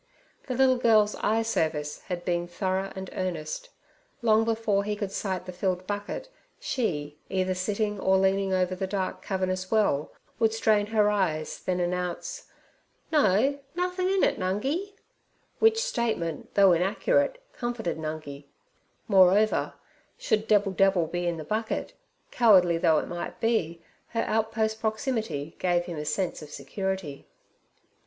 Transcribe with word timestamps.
The 0.47 0.55
little 0.55 0.79
girl's 0.79 1.13
eye 1.17 1.43
service 1.43 1.99
had 2.07 2.25
been 2.25 2.47
thorough 2.47 2.91
and 2.95 3.11
earnest. 3.13 3.69
Long 4.23 4.43
before 4.43 4.83
he 4.83 4.95
could 4.95 5.11
sight 5.11 5.45
the 5.45 5.51
filled 5.51 5.85
bucket, 5.85 6.27
she, 6.59 7.19
either 7.29 7.53
sitting 7.53 7.99
or 7.99 8.17
leaning 8.17 8.51
over 8.51 8.73
the 8.73 8.87
dark, 8.87 9.21
cavernous 9.21 9.69
well, 9.69 10.11
would 10.39 10.55
strain 10.55 10.87
her 10.87 11.11
eyes 11.11 11.59
then 11.59 11.79
announce: 11.79 12.47
'No, 13.11 13.59
nothin' 13.75 14.07
in 14.09 14.23
it, 14.23 14.39
Nungi' 14.39 14.93
which 15.59 15.83
statement, 15.83 16.55
though 16.55 16.71
inaccurate, 16.71 17.37
comforted 17.53 17.99
Nungi. 17.99 18.45
Moreover, 19.07 19.75
should 20.17 20.47
Debbil 20.47 20.71
debbil 20.71 21.05
be 21.05 21.27
in 21.27 21.37
the 21.37 21.43
bucket, 21.43 21.93
cowardly 22.31 22.79
though 22.79 22.97
it 22.97 23.07
might 23.07 23.39
be, 23.39 23.83
her 24.07 24.23
outpost 24.23 24.81
proximity 24.81 25.55
gave 25.59 25.85
him 25.85 25.97
a 25.99 26.05
sense 26.05 26.41
of 26.41 26.49
security. 26.49 27.27